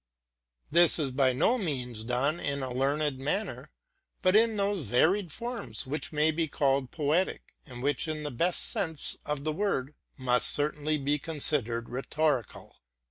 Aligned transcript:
This 0.71 0.97
is 0.97 1.11
by 1.11 1.31
no 1.31 1.59
means 1.59 2.03
done 2.03 2.39
in 2.39 2.63
a 2.63 2.73
learned 2.73 3.19
manner, 3.19 3.69
but 4.23 4.35
in 4.35 4.57
those 4.57 4.85
varied 4.87 5.31
forms 5.31 5.85
which 5.85 6.11
may 6.11 6.31
be 6.31 6.47
called 6.47 6.89
poetic, 6.89 7.53
and 7.67 7.83
which, 7.83 8.07
in 8.07 8.23
the 8.23 8.31
best 8.31 8.73
176 8.73 9.21
TRUTH 9.21 9.37
AND 9.37 9.37
FICTION 9.37 9.37
sense 9.37 9.37
of 9.37 9.43
the 9.43 9.53
word, 9.55 9.93
must 10.17 10.47
certainly 10.47 10.97
be 10.97 11.19
considered 11.19 11.89
rhetorical. 11.89 12.77